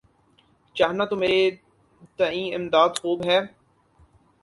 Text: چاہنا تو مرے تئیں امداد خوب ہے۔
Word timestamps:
چاہنا 0.75 1.03
تو 1.09 1.15
مرے 1.21 1.41
تئیں 2.17 2.47
امداد 2.57 2.91
خوب 3.01 3.19
ہے۔ 3.29 3.39